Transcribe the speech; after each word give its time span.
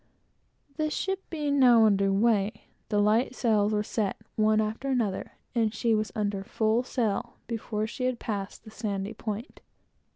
The 0.77 0.89
ship 0.89 1.21
being 1.29 1.59
now 1.59 1.85
under 1.85 2.11
weigh, 2.11 2.63
the 2.89 2.97
light 2.97 3.35
sails 3.35 3.71
were 3.71 3.83
set, 3.83 4.17
one 4.35 4.59
after 4.59 4.89
another, 4.89 5.33
and 5.53 5.71
she 5.71 5.93
was 5.93 6.11
under 6.15 6.43
full 6.43 6.81
sail, 6.81 7.35
before 7.45 7.85
she 7.85 8.05
had 8.05 8.17
passed 8.17 8.63
the 8.63 8.71
sandy 8.71 9.13
point. 9.13 9.61